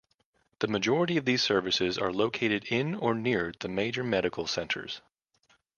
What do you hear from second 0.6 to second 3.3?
The majority of these services are located in or